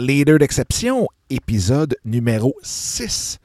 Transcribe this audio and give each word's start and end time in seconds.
Leader 0.00 0.38
d'exception, 0.38 1.08
épisode 1.28 1.96
numéro 2.04 2.54
6. 2.62 3.40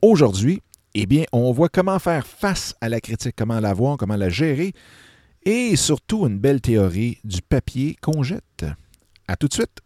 Aujourd'hui, 0.00 0.62
eh 0.94 1.04
bien, 1.04 1.24
on 1.30 1.52
voit 1.52 1.68
comment 1.68 1.98
faire 1.98 2.26
face 2.26 2.74
à 2.80 2.88
la 2.88 3.02
critique, 3.02 3.34
comment 3.36 3.60
la 3.60 3.74
voir, 3.74 3.98
comment 3.98 4.16
la 4.16 4.30
gérer 4.30 4.72
et 5.44 5.76
surtout 5.76 6.26
une 6.26 6.38
belle 6.38 6.62
théorie 6.62 7.18
du 7.22 7.42
papier 7.42 7.98
qu'on 8.00 8.22
jette. 8.22 8.64
À 9.28 9.36
tout 9.36 9.46
de 9.46 9.52
suite. 9.52 9.82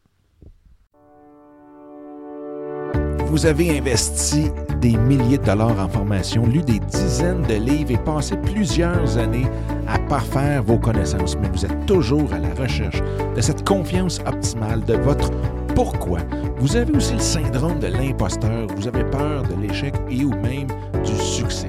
Vous 3.26 3.46
avez 3.46 3.76
investi 3.76 4.53
des 4.81 4.96
milliers 4.96 5.38
de 5.38 5.44
dollars 5.44 5.81
en 5.81 5.88
formation, 5.88 6.46
lu 6.46 6.62
des 6.62 6.78
dizaines 6.78 7.42
de 7.42 7.54
livres 7.54 7.90
et 7.90 7.99
passé 7.99 8.37
plusieurs 8.37 9.19
années 9.19 9.49
à 9.88 9.99
parfaire 9.99 10.62
vos 10.62 10.78
connaissances, 10.78 11.37
mais 11.38 11.49
vous 11.49 11.65
êtes 11.65 11.87
toujours 11.87 12.33
à 12.33 12.38
la 12.38 12.54
recherche 12.54 13.03
de 13.35 13.40
cette 13.40 13.67
confiance 13.67 14.21
optimale, 14.26 14.85
de 14.85 14.94
votre 14.94 15.33
pourquoi? 15.75 16.20
Vous 16.59 16.77
avez 16.77 16.95
aussi 16.97 17.15
le 17.15 17.20
syndrome 17.20 17.79
de 17.80 17.89
l'imposteur, 17.89 18.69
vous 18.77 18.87
avez 18.87 19.05
peur 19.05 19.43
de 19.43 19.61
l'échec 19.61 19.95
et 20.09 20.25
ou 20.25 20.31
même 20.31 20.69
du 21.05 21.17
succès. 21.17 21.69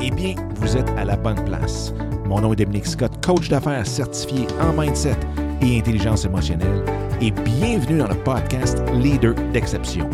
Eh 0.00 0.10
bien, 0.10 0.34
vous 0.56 0.76
êtes 0.76 0.88
à 0.96 1.04
la 1.04 1.16
bonne 1.16 1.42
place. 1.44 1.92
Mon 2.26 2.40
nom 2.40 2.52
est 2.52 2.56
Dominique 2.56 2.86
Scott, 2.86 3.12
coach 3.24 3.48
d'affaires 3.48 3.86
certifié 3.86 4.46
en 4.60 4.72
mindset 4.80 5.16
et 5.60 5.78
intelligence 5.78 6.24
émotionnelle, 6.24 6.84
et 7.20 7.30
bienvenue 7.30 7.98
dans 7.98 8.08
le 8.08 8.14
podcast 8.14 8.82
Leader 8.94 9.34
d'exception, 9.52 10.08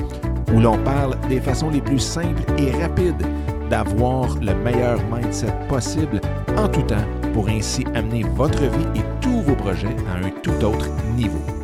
où 0.53 0.61
l'on 0.61 0.79
parle 0.79 1.15
des 1.29 1.41
façons 1.41 1.71
les 1.71 1.81
plus 1.81 2.01
simples 2.01 2.43
et 2.59 2.71
rapides 2.83 3.27
d'avoir 3.71 4.35
le 4.41 4.55
meilleur 4.55 4.99
mindset 5.13 5.53
possible 5.69 6.21
en 6.57 6.69
tout 6.69 6.83
temps 6.83 6.97
pour 7.35 7.49
ainsi 7.49 7.85
amener 7.95 8.25
votre 8.35 8.63
vie 8.63 9.01
et 9.01 9.03
tous 9.21 9.43
vos 9.43 9.55
projets 9.55 9.97
à 10.11 10.27
un 10.27 10.31
tout 10.43 10.65
autre 10.65 10.89
niveau. 11.15 11.58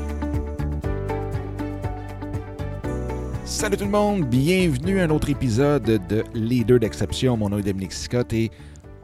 Salut 3.64 3.78
tout 3.78 3.84
le 3.84 3.91
monde, 3.91 4.28
bienvenue 4.28 5.00
à 5.00 5.04
un 5.04 5.09
autre 5.09 5.30
épisode 5.30 5.84
de 5.84 6.23
Leader 6.34 6.79
d'exception. 6.79 7.38
Mon 7.38 7.48
nom 7.48 7.57
est 7.57 7.62
Dominique 7.62 7.95
Scott 7.95 8.30
et 8.34 8.51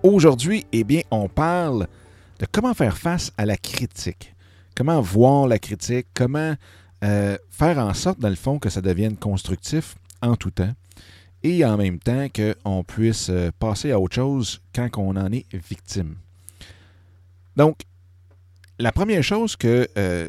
aujourd'hui, 0.03 0.67
eh 0.71 0.85
bien, 0.85 1.01
on 1.11 1.31
parle 1.31 1.87
de 2.39 2.45
comment 2.53 2.75
faire 2.75 2.99
face 2.99 3.33
à 3.39 3.47
la 3.47 3.57
critique. 3.57 4.35
Comment 4.77 5.01
voir 5.01 5.49
la 5.49 5.59
critique, 5.59 6.09
comment 6.13 6.57
euh, 7.03 7.39
faire 7.49 7.79
en 7.79 7.95
sorte, 7.95 8.21
dans 8.21 8.29
le 8.29 8.35
fond, 8.35 8.59
que 8.59 8.69
ça 8.69 8.83
devienne 8.83 9.17
constructif 9.17 9.95
en 10.21 10.37
tout 10.37 10.51
temps 10.51 10.75
et 11.43 11.65
en 11.65 11.79
même 11.79 11.99
temps 11.99 12.27
qu'on 12.29 12.85
puisse 12.85 13.31
euh, 13.31 13.51
passer 13.59 13.93
à 13.93 13.99
autre 13.99 14.17
chose 14.17 14.61
quand 14.75 14.91
on 14.99 15.17
en 15.17 15.33
est 15.33 15.47
victime. 15.55 16.17
Donc, 17.57 17.79
la 18.79 18.93
première 18.93 19.23
chose 19.23 19.57
que 19.57 19.89
euh, 19.97 20.29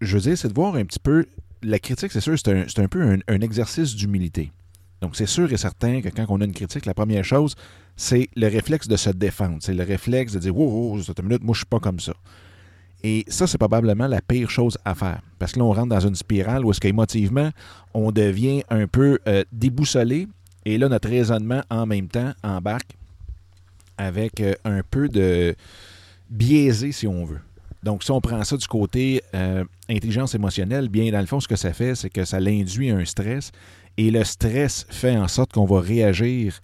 je 0.00 0.16
veux 0.16 0.22
dire, 0.22 0.38
c'est 0.38 0.48
de 0.48 0.54
voir 0.54 0.74
un 0.76 0.86
petit 0.86 0.98
peu 0.98 1.26
la 1.62 1.78
critique, 1.78 2.12
c'est 2.12 2.20
sûr, 2.20 2.38
c'est 2.38 2.78
un, 2.78 2.88
peu 2.88 3.18
un, 3.26 3.40
exercice 3.40 3.94
d'humilité. 3.94 4.52
Donc, 5.00 5.16
c'est 5.16 5.26
sûr 5.26 5.52
et 5.52 5.56
certain 5.56 6.00
que 6.02 6.08
quand 6.08 6.26
on 6.28 6.40
a 6.40 6.44
une 6.44 6.52
critique, 6.52 6.86
la 6.86 6.94
première 6.94 7.24
chose, 7.24 7.54
c'est 7.96 8.28
le 8.36 8.48
réflexe 8.48 8.86
de 8.86 8.96
se 8.96 9.10
défendre. 9.10 9.58
C'est 9.60 9.74
le 9.74 9.84
réflexe 9.84 10.32
de 10.32 10.38
dire 10.38 10.56
Wow, 10.56 10.94
wow, 10.94 11.02
cette 11.02 11.22
minute, 11.22 11.42
moi, 11.42 11.54
je 11.54 11.60
suis 11.60 11.66
pas 11.66 11.80
comme 11.80 12.00
ça. 12.00 12.12
Et 13.02 13.24
ça, 13.28 13.46
c'est 13.46 13.58
probablement 13.58 14.06
la 14.06 14.20
pire 14.20 14.50
chose 14.50 14.76
à 14.84 14.94
faire. 14.94 15.22
Parce 15.38 15.52
que 15.52 15.58
là, 15.58 15.64
on 15.64 15.72
rentre 15.72 15.88
dans 15.88 16.06
une 16.06 16.14
spirale 16.14 16.64
où 16.64 16.70
est-ce 16.70 16.80
qu'émotivement, 16.80 17.50
on 17.94 18.12
devient 18.12 18.62
un 18.68 18.86
peu 18.86 19.18
euh, 19.26 19.42
déboussolé. 19.52 20.28
Et 20.66 20.76
là, 20.76 20.88
notre 20.88 21.08
raisonnement, 21.08 21.62
en 21.70 21.86
même 21.86 22.08
temps, 22.08 22.32
embarque 22.42 22.96
avec 23.96 24.40
euh, 24.40 24.54
un 24.64 24.82
peu 24.82 25.08
de 25.08 25.54
biaisé, 26.28 26.92
si 26.92 27.06
on 27.06 27.24
veut. 27.24 27.40
Donc, 27.82 28.04
si 28.04 28.10
on 28.10 28.20
prend 28.20 28.42
ça 28.44 28.56
du 28.56 28.66
côté 28.66 29.22
euh, 29.34 29.64
intelligence 29.88 30.34
émotionnelle, 30.34 30.88
bien, 30.88 31.10
dans 31.10 31.20
le 31.20 31.26
fond, 31.26 31.40
ce 31.40 31.48
que 31.48 31.56
ça 31.56 31.72
fait, 31.72 31.94
c'est 31.94 32.10
que 32.10 32.24
ça 32.24 32.40
l'induit 32.40 32.90
un 32.90 33.04
stress. 33.04 33.52
Et 33.96 34.10
le 34.10 34.22
stress 34.24 34.86
fait 34.90 35.16
en 35.16 35.28
sorte 35.28 35.52
qu'on 35.52 35.64
va 35.64 35.80
réagir 35.80 36.60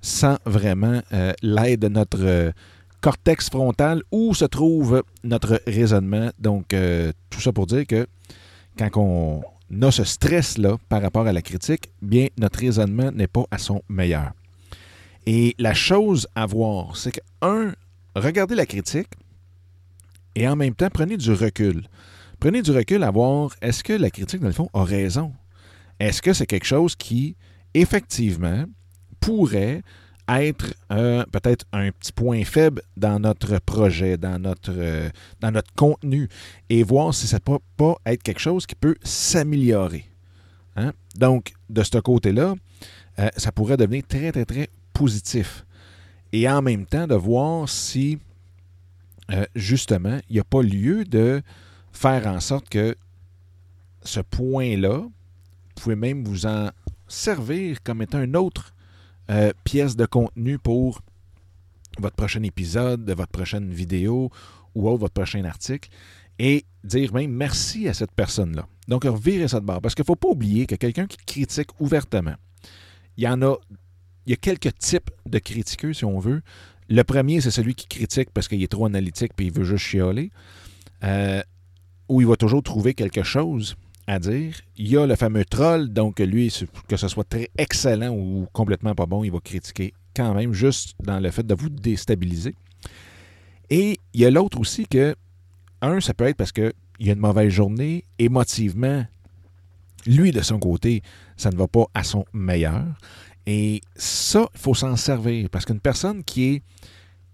sans 0.00 0.38
vraiment 0.44 1.00
euh, 1.12 1.32
l'aide 1.42 1.80
de 1.80 1.88
notre 1.88 2.24
euh, 2.24 2.52
cortex 3.00 3.48
frontal 3.48 4.02
où 4.10 4.34
se 4.34 4.44
trouve 4.44 5.02
notre 5.22 5.60
raisonnement. 5.66 6.30
Donc, 6.38 6.74
tout 7.30 7.40
ça 7.40 7.52
pour 7.52 7.66
dire 7.66 7.86
que 7.86 8.06
quand 8.76 8.90
on 8.96 9.42
a 9.82 9.90
ce 9.92 10.02
stress-là 10.02 10.76
par 10.88 11.02
rapport 11.02 11.26
à 11.26 11.32
la 11.32 11.42
critique, 11.42 11.90
bien, 12.02 12.26
notre 12.36 12.58
raisonnement 12.58 13.12
n'est 13.12 13.28
pas 13.28 13.44
à 13.50 13.58
son 13.58 13.82
meilleur. 13.88 14.32
Et 15.26 15.54
la 15.58 15.74
chose 15.74 16.26
à 16.34 16.46
voir, 16.46 16.96
c'est 16.96 17.12
que, 17.12 17.20
un, 17.42 17.74
regardez 18.14 18.54
la 18.54 18.66
critique, 18.66 19.08
et 20.36 20.46
en 20.46 20.54
même 20.54 20.74
temps, 20.74 20.90
prenez 20.92 21.16
du 21.16 21.32
recul. 21.32 21.88
Prenez 22.38 22.60
du 22.60 22.70
recul 22.70 23.02
à 23.02 23.10
voir 23.10 23.56
est-ce 23.62 23.82
que 23.82 23.94
la 23.94 24.10
critique, 24.10 24.40
dans 24.40 24.48
le 24.48 24.52
fond, 24.52 24.68
a 24.74 24.84
raison? 24.84 25.32
Est-ce 25.98 26.20
que 26.20 26.34
c'est 26.34 26.46
quelque 26.46 26.66
chose 26.66 26.94
qui, 26.94 27.36
effectivement, 27.72 28.66
pourrait 29.18 29.80
être 30.28 30.74
peut-être 31.30 31.64
un 31.72 31.90
petit 31.90 32.12
point 32.12 32.44
faible 32.44 32.82
dans 32.98 33.18
notre 33.18 33.58
projet, 33.60 34.18
dans 34.18 34.38
notre, 34.38 34.72
euh, 34.76 35.08
dans 35.40 35.52
notre 35.52 35.72
contenu, 35.74 36.28
et 36.68 36.82
voir 36.82 37.14
si 37.14 37.26
ça 37.26 37.36
ne 37.36 37.40
peut 37.40 37.64
pas 37.78 37.96
être 38.04 38.22
quelque 38.22 38.40
chose 38.40 38.66
qui 38.66 38.74
peut 38.74 38.96
s'améliorer. 39.02 40.04
Hein? 40.76 40.92
Donc, 41.16 41.54
de 41.70 41.82
ce 41.82 41.96
côté-là, 41.98 42.56
euh, 43.18 43.28
ça 43.38 43.52
pourrait 43.52 43.78
devenir 43.78 44.02
très, 44.06 44.32
très, 44.32 44.44
très 44.44 44.68
positif. 44.92 45.64
Et 46.32 46.46
en 46.46 46.60
même 46.60 46.84
temps, 46.84 47.06
de 47.06 47.14
voir 47.14 47.68
si 47.68 48.18
euh, 49.32 49.44
justement, 49.54 50.18
il 50.28 50.34
n'y 50.34 50.40
a 50.40 50.44
pas 50.44 50.62
lieu 50.62 51.04
de 51.04 51.42
faire 51.92 52.26
en 52.26 52.40
sorte 52.40 52.68
que 52.68 52.96
ce 54.02 54.20
point-là, 54.20 54.98
vous 54.98 55.10
pouvez 55.74 55.96
même 55.96 56.24
vous 56.24 56.46
en 56.46 56.70
servir 57.08 57.82
comme 57.82 58.02
étant 58.02 58.22
une 58.22 58.36
autre 58.36 58.74
euh, 59.30 59.52
pièce 59.64 59.96
de 59.96 60.06
contenu 60.06 60.58
pour 60.58 61.00
votre 61.98 62.16
prochain 62.16 62.42
épisode, 62.42 63.04
de 63.04 63.14
votre 63.14 63.32
prochaine 63.32 63.72
vidéo 63.72 64.30
ou 64.74 64.88
autre, 64.88 65.00
votre 65.00 65.14
prochain 65.14 65.44
article, 65.44 65.88
et 66.38 66.64
dire 66.84 67.12
même 67.14 67.32
merci 67.32 67.88
à 67.88 67.94
cette 67.94 68.12
personne-là. 68.12 68.66
Donc, 68.88 69.04
revirer 69.04 69.46
de 69.46 69.60
barre. 69.60 69.80
Parce 69.80 69.94
qu'il 69.94 70.02
ne 70.02 70.06
faut 70.06 70.16
pas 70.16 70.28
oublier 70.28 70.66
que 70.66 70.74
quelqu'un 70.74 71.06
qui 71.06 71.16
critique 71.16 71.68
ouvertement, 71.80 72.34
il 73.16 73.24
y 73.24 73.28
en 73.28 73.42
a, 73.42 73.56
il 74.26 74.30
y 74.30 74.32
a 74.34 74.36
quelques 74.36 74.76
types 74.78 75.10
de 75.24 75.38
critiqueux, 75.38 75.92
si 75.92 76.04
on 76.04 76.18
veut. 76.18 76.42
Le 76.88 77.02
premier, 77.02 77.40
c'est 77.40 77.50
celui 77.50 77.74
qui 77.74 77.86
critique 77.86 78.30
parce 78.32 78.48
qu'il 78.48 78.62
est 78.62 78.70
trop 78.70 78.86
analytique 78.86 79.32
et 79.38 79.44
il 79.44 79.52
veut 79.52 79.64
juste 79.64 79.84
chialer. 79.84 80.30
Euh, 81.02 81.42
ou 82.08 82.20
il 82.20 82.26
va 82.26 82.36
toujours 82.36 82.62
trouver 82.62 82.94
quelque 82.94 83.22
chose 83.22 83.76
à 84.06 84.18
dire. 84.18 84.54
Il 84.76 84.88
y 84.88 84.96
a 84.96 85.06
le 85.06 85.16
fameux 85.16 85.44
troll, 85.44 85.88
donc 85.88 86.20
lui, 86.20 86.52
que 86.88 86.96
ce 86.96 87.08
soit 87.08 87.28
très 87.28 87.50
excellent 87.58 88.10
ou 88.10 88.46
complètement 88.52 88.94
pas 88.94 89.06
bon, 89.06 89.24
il 89.24 89.32
va 89.32 89.40
critiquer 89.40 89.92
quand 90.14 90.32
même, 90.34 90.52
juste 90.52 90.94
dans 91.02 91.20
le 91.20 91.30
fait 91.30 91.46
de 91.46 91.54
vous 91.54 91.68
déstabiliser. 91.68 92.54
Et 93.68 93.98
il 94.14 94.20
y 94.20 94.24
a 94.24 94.30
l'autre 94.30 94.58
aussi 94.60 94.86
que, 94.86 95.14
un, 95.82 96.00
ça 96.00 96.14
peut 96.14 96.26
être 96.26 96.36
parce 96.36 96.52
qu'il 96.52 96.72
y 97.00 97.10
a 97.10 97.12
une 97.12 97.18
mauvaise 97.18 97.50
journée, 97.50 98.04
émotivement, 98.18 99.04
lui, 100.06 100.30
de 100.30 100.40
son 100.40 100.58
côté, 100.58 101.02
ça 101.36 101.50
ne 101.50 101.56
va 101.56 101.66
pas 101.66 101.86
à 101.94 102.04
son 102.04 102.24
meilleur. 102.32 102.84
Et 103.46 103.80
ça, 103.94 104.48
il 104.54 104.60
faut 104.60 104.74
s'en 104.74 104.96
servir 104.96 105.48
parce 105.50 105.64
qu'une 105.64 105.80
personne 105.80 106.24
qui 106.24 106.44
est 106.54 106.62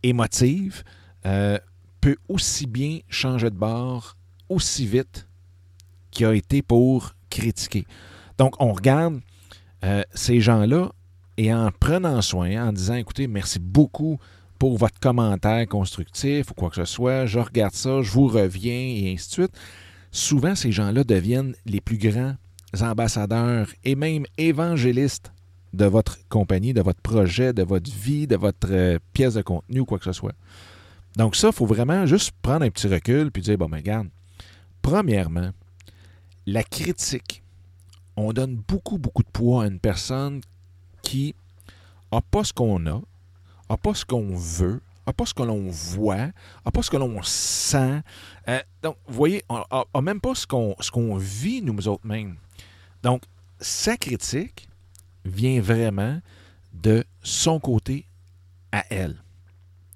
émotive 0.03 0.83
euh, 1.25 1.59
peut 2.01 2.17
aussi 2.29 2.67
bien 2.67 3.01
changer 3.09 3.49
de 3.49 3.57
bord 3.57 4.17
aussi 4.49 4.87
vite 4.87 5.27
qu'il 6.11 6.27
a 6.27 6.35
été 6.35 6.61
pour 6.61 7.15
critiquer. 7.31 7.87
Donc, 8.37 8.55
on 8.61 8.73
regarde 8.73 9.21
euh, 9.85 10.03
ces 10.15 10.41
gens-là 10.41 10.91
et 11.39 11.53
en 11.53 11.71
prenant 11.71 12.21
soin, 12.21 12.69
en 12.69 12.73
disant, 12.73 12.95
écoutez, 12.95 13.27
merci 13.27 13.59
beaucoup 13.59 14.19
pour 14.59 14.77
votre 14.77 15.01
commentaire 15.01 15.67
constructif 15.67 16.51
ou 16.51 16.55
quoi 16.55 16.69
que 16.69 16.77
ce 16.77 16.85
soit, 16.85 17.27
je 17.27 17.39
regarde 17.39 17.75
ça, 17.75 18.03
je 18.03 18.11
vous 18.13 18.29
reviens 18.29 18.73
et 18.73 19.13
ainsi 19.15 19.29
de 19.29 19.33
suite. 19.33 19.59
Souvent, 20.11 20.55
ces 20.55 20.73
gens-là 20.73 21.05
deviennent 21.05 21.55
les 21.65 21.81
plus 21.81 21.97
grands 21.97 22.35
ambassadeurs 22.81 23.69
et 23.85 23.95
même 23.95 24.25
évangélistes 24.37 25.33
de 25.73 25.85
votre 25.87 26.19
compagnie, 26.29 26.75
de 26.75 26.83
votre 26.83 27.01
projet, 27.01 27.53
de 27.53 27.63
votre 27.63 27.91
vie, 27.91 28.27
de 28.27 28.37
votre 28.37 28.69
euh, 28.71 28.99
pièce 29.13 29.35
de 29.35 29.43
contenu 29.43 29.81
ou 29.81 29.85
quoi 29.85 29.99
que 29.99 30.05
ce 30.05 30.13
soit. 30.13 30.35
Donc 31.17 31.37
ça, 31.37 31.49
il 31.49 31.55
faut 31.55 31.67
vraiment 31.67 32.07
juste 32.07 32.33
prendre 32.43 32.65
un 32.65 32.71
petit 32.71 32.89
recul 32.89 33.31
puis 33.31 33.43
dire, 33.43 33.59
bon, 33.59 33.69
mais 33.69 33.79
regarde, 33.79 34.09
premièrement, 34.81 35.51
la 36.47 36.63
critique, 36.63 37.43
on 38.17 38.33
donne 38.33 38.57
beaucoup, 38.57 38.99
beaucoup 38.99 39.23
de 39.23 39.31
poids 39.31 39.65
à 39.65 39.67
une 39.67 39.79
personne 39.79 40.41
qui 41.03 41.35
n'a 42.13 42.21
pas 42.21 42.45
ce 42.45 42.53
qu'on 42.53 42.87
a, 42.87 43.01
n'a 43.71 43.77
pas 43.77 43.95
ce 43.95 44.05
qu'on 44.05 44.37
veut, 44.37 44.81
n'a 45.07 45.13
pas 45.13 45.27
ce 45.27 45.35
que 45.35 45.43
l'on 45.43 45.69
voit, 45.71 46.17
n'a 46.17 46.73
pas 46.73 46.83
ce 46.83 46.91
que 46.91 46.97
l'on 46.97 47.23
sent. 47.23 48.01
Euh, 48.49 48.61
donc, 48.83 48.97
vous 49.07 49.15
voyez, 49.15 49.43
on 49.49 49.63
n'a 49.95 50.01
même 50.01 50.21
pas 50.21 50.35
ce 50.35 50.47
qu'on, 50.47 51.17
vit 51.17 51.63
nous 51.63 51.89
autres 51.89 52.07
mêmes. 52.07 52.37
Donc, 53.03 53.23
sa 53.61 53.97
critique, 53.97 54.69
vient 55.25 55.61
vraiment 55.61 56.21
de 56.73 57.05
son 57.23 57.61
côté 57.61 58.07
à 58.73 58.85
elle. 58.91 59.17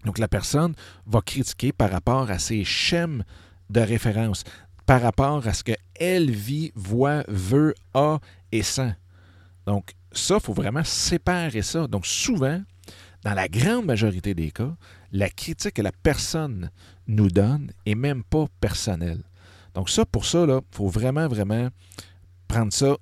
Donc 0.04 0.18
la 0.18 0.28
personne 0.28 0.74
va 1.06 1.20
critiquer 1.20 1.72
par 1.72 1.90
rapport 1.90 2.30
à 2.30 2.38
ses 2.38 2.64
schèmes 2.64 3.24
de 3.70 3.80
référence, 3.80 4.44
par 4.86 5.02
rapport 5.02 5.46
à 5.46 5.52
ce 5.52 5.64
qu'elle 5.64 6.30
vit, 6.30 6.72
voit, 6.74 7.24
veut, 7.28 7.74
a 7.94 8.18
et 8.52 8.62
sent. 8.62 8.94
Donc, 9.66 9.94
ça, 10.12 10.36
il 10.36 10.40
faut 10.40 10.52
vraiment 10.52 10.84
séparer 10.84 11.62
ça. 11.62 11.88
Donc, 11.88 12.06
souvent, 12.06 12.62
dans 13.24 13.34
la 13.34 13.48
grande 13.48 13.86
majorité 13.86 14.34
des 14.34 14.52
cas, 14.52 14.76
la 15.10 15.28
critique 15.28 15.74
que 15.74 15.82
la 15.82 15.90
personne 15.90 16.70
nous 17.08 17.28
donne 17.28 17.72
est 17.84 17.96
même 17.96 18.22
pas 18.22 18.46
personnelle. 18.60 19.24
Donc, 19.74 19.90
ça, 19.90 20.04
pour 20.06 20.24
ça, 20.24 20.46
il 20.48 20.60
faut 20.70 20.88
vraiment, 20.88 21.26
vraiment 21.26 21.68
prendre 22.46 22.72
ça 22.72 22.96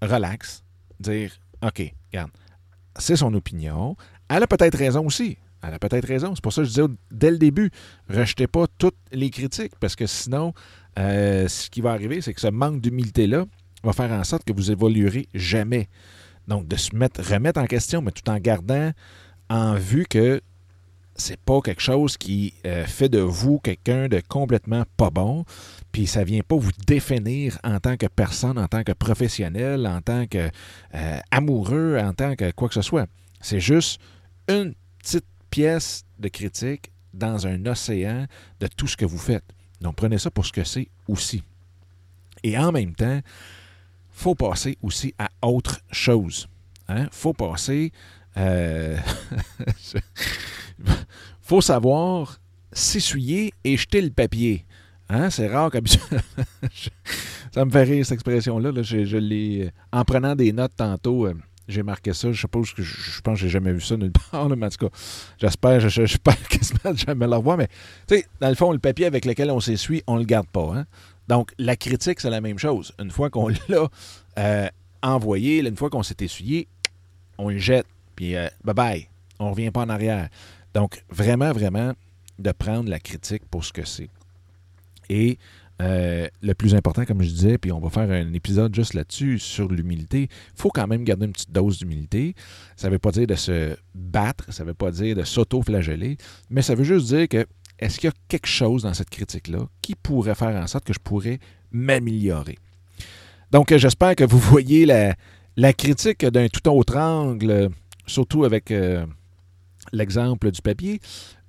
relax, 0.00 0.62
dire 1.00 1.32
OK, 1.64 1.94
regarde, 2.12 2.30
c'est 2.98 3.16
son 3.16 3.32
opinion. 3.34 3.96
Elle 4.28 4.42
a 4.42 4.46
peut-être 4.46 4.76
raison 4.76 5.06
aussi. 5.06 5.38
Elle 5.66 5.74
a 5.74 5.78
peut-être 5.78 6.06
raison. 6.06 6.34
C'est 6.34 6.42
pour 6.42 6.52
ça 6.52 6.62
que 6.62 6.68
je 6.68 6.74
disais 6.74 6.86
dès 7.10 7.30
le 7.30 7.38
début, 7.38 7.70
rejetez 8.08 8.46
pas 8.46 8.66
toutes 8.78 8.98
les 9.12 9.30
critiques, 9.30 9.72
parce 9.80 9.96
que 9.96 10.06
sinon, 10.06 10.52
euh, 10.98 11.48
ce 11.48 11.70
qui 11.70 11.80
va 11.80 11.92
arriver, 11.92 12.20
c'est 12.20 12.34
que 12.34 12.40
ce 12.40 12.48
manque 12.48 12.80
d'humilité-là 12.80 13.46
va 13.82 13.92
faire 13.92 14.12
en 14.12 14.24
sorte 14.24 14.44
que 14.44 14.52
vous 14.52 14.70
évoluerez 14.70 15.26
jamais. 15.34 15.88
Donc, 16.48 16.68
de 16.68 16.76
se 16.76 16.94
mettre, 16.94 17.22
remettre 17.22 17.60
en 17.60 17.66
question, 17.66 18.02
mais 18.02 18.10
tout 18.10 18.28
en 18.30 18.38
gardant 18.38 18.90
en 19.48 19.74
vue 19.74 20.04
que 20.08 20.42
c'est 21.16 21.38
pas 21.38 21.60
quelque 21.60 21.82
chose 21.82 22.16
qui 22.16 22.54
euh, 22.66 22.84
fait 22.84 23.08
de 23.08 23.20
vous 23.20 23.58
quelqu'un 23.58 24.08
de 24.08 24.20
complètement 24.26 24.84
pas 24.96 25.10
bon, 25.10 25.44
puis 25.92 26.06
ça 26.06 26.24
vient 26.24 26.42
pas 26.42 26.56
vous 26.56 26.72
définir 26.86 27.58
en 27.62 27.78
tant 27.78 27.96
que 27.96 28.06
personne, 28.06 28.58
en 28.58 28.66
tant 28.66 28.82
que 28.82 28.92
professionnel, 28.92 29.86
en 29.86 30.00
tant 30.00 30.26
que 30.26 30.50
euh, 30.94 31.18
amoureux, 31.30 31.98
en 31.98 32.12
tant 32.12 32.34
que 32.34 32.50
quoi 32.50 32.68
que 32.68 32.74
ce 32.74 32.82
soit. 32.82 33.08
C'est 33.40 33.60
juste 33.60 34.00
une 34.48 34.74
petite 34.98 35.26
pièce 35.50 36.04
de 36.18 36.28
critique 36.28 36.90
dans 37.12 37.46
un 37.46 37.64
océan 37.66 38.26
de 38.60 38.66
tout 38.66 38.88
ce 38.88 38.96
que 38.96 39.04
vous 39.04 39.18
faites. 39.18 39.44
Donc 39.80 39.96
prenez 39.96 40.18
ça 40.18 40.30
pour 40.30 40.44
ce 40.44 40.52
que 40.52 40.64
c'est 40.64 40.88
aussi. 41.06 41.42
Et 42.42 42.58
en 42.58 42.72
même 42.72 42.94
temps, 42.94 43.20
faut 44.10 44.34
passer 44.34 44.78
aussi 44.82 45.14
à 45.18 45.28
autre 45.42 45.80
chose. 45.90 46.48
Hein? 46.88 47.08
faut 47.10 47.32
passer. 47.32 47.92
Euh, 48.36 48.98
faut 51.40 51.60
savoir 51.60 52.40
s'essuyer 52.72 53.52
et 53.64 53.76
jeter 53.76 54.00
le 54.00 54.10
papier. 54.10 54.64
Hein? 55.08 55.30
C'est 55.30 55.48
rare 55.48 55.70
comme 55.70 55.86
ça 57.52 57.64
me 57.64 57.70
fait 57.70 57.82
rire 57.84 58.04
cette 58.04 58.14
expression-là. 58.14 58.70
Je, 58.82 59.16
l'ai. 59.16 59.70
En 59.92 60.04
prenant 60.04 60.34
des 60.34 60.52
notes 60.52 60.72
tantôt, 60.76 61.26
euh, 61.26 61.34
j'ai 61.68 61.82
marqué 61.82 62.12
ça. 62.12 62.32
Je 62.32 62.40
suppose 62.40 62.72
que 62.72 62.82
je, 62.82 63.20
pense 63.20 63.38
que 63.38 63.42
j'ai 63.42 63.48
jamais 63.48 63.72
vu 63.72 63.80
ça 63.80 63.96
nulle 63.96 64.12
part, 64.30 64.48
mais 64.48 64.66
en 64.66 64.70
tout 64.70 64.88
cas, 64.88 64.96
j'espère, 65.38 65.88
j'espère 65.88 66.48
quasiment 66.48 66.92
de 66.92 66.98
jamais 66.98 67.26
le 67.26 67.36
revoir. 67.36 67.56
Mais 67.56 67.68
tu 68.06 68.16
sais, 68.16 68.26
dans 68.40 68.48
le 68.48 68.54
fond, 68.54 68.72
le 68.72 68.78
papier 68.78 69.06
avec 69.06 69.24
lequel 69.24 69.50
on 69.50 69.60
s'essuie, 69.60 70.02
on 70.06 70.16
le 70.16 70.24
garde 70.24 70.48
pas. 70.48 70.72
Hein? 70.74 70.86
Donc, 71.28 71.52
la 71.58 71.76
critique, 71.76 72.20
c'est 72.20 72.30
la 72.30 72.40
même 72.40 72.58
chose. 72.58 72.92
Une 72.98 73.10
fois 73.10 73.30
qu'on 73.30 73.48
l'a 73.68 73.88
euh, 74.38 74.68
envoyé, 75.02 75.66
une 75.66 75.76
fois 75.76 75.90
qu'on 75.90 76.02
s'est 76.02 76.16
essuyé, 76.20 76.68
on 77.38 77.48
le 77.48 77.58
jette. 77.58 77.86
Puis, 78.16 78.36
euh, 78.36 78.48
bye 78.62 78.74
bye. 78.74 79.08
On 79.38 79.50
revient 79.50 79.70
pas 79.70 79.82
en 79.82 79.88
arrière. 79.88 80.28
Donc, 80.74 81.04
vraiment, 81.08 81.52
vraiment, 81.52 81.92
de 82.38 82.52
prendre 82.52 82.90
la 82.90 82.98
critique 82.98 83.44
pour 83.50 83.64
ce 83.64 83.72
que 83.72 83.84
c'est. 83.84 84.10
Et 85.08 85.38
euh, 85.82 86.28
le 86.42 86.54
plus 86.54 86.74
important, 86.74 87.04
comme 87.04 87.22
je 87.22 87.28
disais, 87.28 87.58
puis 87.58 87.72
on 87.72 87.80
va 87.80 87.90
faire 87.90 88.10
un 88.10 88.32
épisode 88.32 88.74
juste 88.74 88.94
là-dessus, 88.94 89.38
sur 89.38 89.68
l'humilité, 89.68 90.22
il 90.22 90.60
faut 90.60 90.70
quand 90.70 90.86
même 90.86 91.04
garder 91.04 91.26
une 91.26 91.32
petite 91.32 91.52
dose 91.52 91.78
d'humilité. 91.78 92.34
Ça 92.76 92.88
ne 92.88 92.92
veut 92.92 92.98
pas 92.98 93.10
dire 93.10 93.26
de 93.26 93.34
se 93.34 93.76
battre, 93.94 94.52
ça 94.52 94.62
ne 94.62 94.68
veut 94.68 94.74
pas 94.74 94.90
dire 94.90 95.16
de 95.16 95.24
s'auto-flageller, 95.24 96.16
mais 96.50 96.62
ça 96.62 96.74
veut 96.74 96.84
juste 96.84 97.06
dire 97.06 97.28
que 97.28 97.46
est-ce 97.78 97.98
qu'il 97.98 98.08
y 98.08 98.12
a 98.12 98.16
quelque 98.28 98.46
chose 98.46 98.84
dans 98.84 98.94
cette 98.94 99.10
critique-là 99.10 99.66
qui 99.82 99.96
pourrait 99.96 100.36
faire 100.36 100.54
en 100.54 100.66
sorte 100.66 100.84
que 100.84 100.92
je 100.92 101.00
pourrais 101.00 101.40
m'améliorer? 101.72 102.58
Donc, 103.50 103.72
euh, 103.72 103.78
j'espère 103.78 104.14
que 104.14 104.24
vous 104.24 104.38
voyez 104.38 104.86
la, 104.86 105.72
critique 105.72 106.24
d'un 106.24 106.46
tout 106.46 106.68
autre 106.68 106.96
angle, 106.96 107.70
surtout 108.06 108.44
avec 108.44 108.70
euh, 108.70 109.06
l'exemple 109.92 110.50
du 110.50 110.62
papier. 110.62 111.00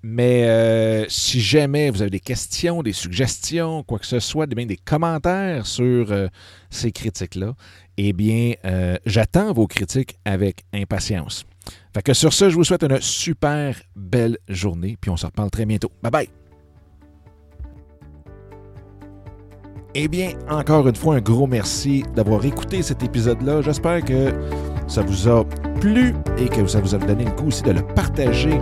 Mais 0.08 0.44
euh, 0.44 1.06
si 1.10 1.42
jamais 1.42 1.90
vous 1.90 2.04
avez 2.04 2.12
des 2.12 2.20
questions, 2.20 2.84
des 2.84 2.94
suggestions, 2.94 3.82
quoi 3.82 3.98
que 3.98 4.06
ce 4.06 4.20
soit, 4.20 4.46
des, 4.46 4.66
des 4.66 4.78
commentaires 4.78 5.66
sur 5.66 6.12
euh, 6.12 6.28
ces 6.70 6.92
critiques-là, 6.92 7.56
eh 7.98 8.14
bien, 8.14 8.54
euh, 8.66 8.98
j'attends 9.08 9.52
vos 9.52 9.66
critiques 9.66 10.16
avec 10.24 10.64
impatience. 10.74 11.46
Fait 11.92 12.04
que 12.04 12.14
sur 12.14 12.34
ce, 12.34 12.52
je 12.52 12.56
vous 12.56 12.64
souhaite 12.64 12.84
une 12.84 13.02
super 13.02 13.82
belle 13.96 14.38
journée, 14.48 14.96
puis 15.02 15.10
on 15.10 15.18
se 15.18 15.26
reparle 15.26 15.50
très 15.50 15.66
bientôt. 15.66 15.92
Bye 16.04 16.12
bye! 16.12 16.30
Eh 19.96 20.08
bien, 20.08 20.34
encore 20.50 20.88
une 20.88 20.96
fois, 20.96 21.16
un 21.16 21.22
gros 21.22 21.48
merci 21.48 22.04
d'avoir 22.16 22.46
écouté 22.46 22.84
cet 22.84 23.02
épisode-là. 23.02 23.62
J'espère 23.62 24.04
que 24.04 24.34
ça 24.88 25.02
vous 25.02 25.28
a 25.28 25.44
plu 25.80 26.14
et 26.38 26.48
que 26.48 26.66
ça 26.68 26.80
vous 26.80 26.96
a 26.96 26.98
donné 26.98 27.26
le 27.26 27.32
coup 27.32 27.48
aussi 27.48 27.64
de 27.64 27.72
le 27.72 27.82
partager 27.82 28.60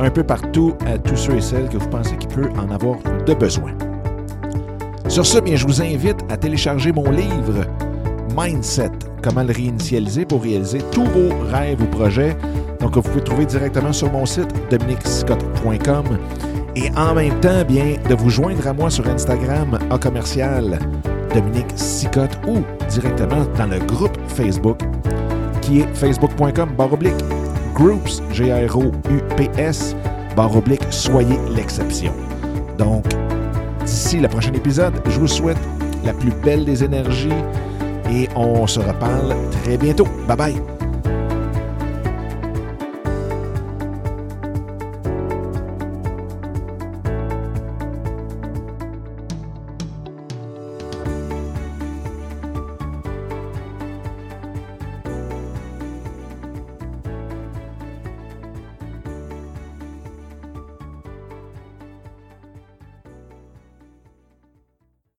un 0.00 0.10
peu 0.10 0.22
partout 0.22 0.74
à 0.86 0.98
tous 0.98 1.16
ceux 1.16 1.36
et 1.36 1.40
celles 1.40 1.68
que 1.68 1.78
vous 1.78 1.88
pensez 1.88 2.16
qu'il 2.16 2.30
peut 2.30 2.48
en 2.58 2.70
avoir 2.70 2.98
de 3.26 3.34
besoin. 3.34 3.72
Sur 5.08 5.24
ce, 5.24 5.38
bien, 5.38 5.56
je 5.56 5.66
vous 5.66 5.82
invite 5.82 6.24
à 6.30 6.36
télécharger 6.36 6.92
mon 6.92 7.10
livre 7.10 7.66
Mindset, 8.36 8.90
comment 9.22 9.42
le 9.42 9.52
réinitialiser 9.52 10.24
pour 10.24 10.42
réaliser 10.42 10.78
tous 10.90 11.04
vos 11.04 11.28
rêves 11.52 11.80
ou 11.80 11.86
projets. 11.86 12.36
Donc, 12.80 12.96
vous 12.96 13.02
pouvez 13.02 13.22
trouver 13.22 13.46
directement 13.46 13.92
sur 13.92 14.10
mon 14.10 14.26
site 14.26 14.48
dominicscott.com 14.70 16.18
et 16.76 16.90
en 16.96 17.14
même 17.14 17.38
temps, 17.40 17.64
bien, 17.66 17.94
de 18.08 18.14
vous 18.14 18.30
joindre 18.30 18.66
à 18.66 18.72
moi 18.72 18.90
sur 18.90 19.06
Instagram 19.08 19.78
à 19.90 19.98
commercial 19.98 20.78
Dominique 21.32 21.70
Sicotte 21.76 22.38
ou 22.46 22.58
directement 22.88 23.44
dans 23.56 23.66
le 23.66 23.78
groupe 23.78 24.16
Facebook 24.28 24.78
qui 25.64 25.80
est 25.80 25.94
facebook.com 25.94 26.70
baroblique 26.76 27.14
groups, 27.74 28.22
G-R-O-U-P-S, 28.30 29.96
barre 30.36 30.56
oblique, 30.56 30.84
soyez 30.90 31.38
l'exception. 31.54 32.12
Donc, 32.78 33.04
d'ici 33.84 34.20
le 34.20 34.28
prochain 34.28 34.52
épisode, 34.52 34.94
je 35.06 35.18
vous 35.18 35.28
souhaite 35.28 35.58
la 36.04 36.12
plus 36.12 36.32
belle 36.44 36.64
des 36.64 36.84
énergies 36.84 37.42
et 38.10 38.28
on 38.36 38.66
se 38.66 38.80
reparle 38.80 39.34
très 39.50 39.76
bientôt. 39.76 40.06
Bye 40.28 40.36
bye! 40.36 40.83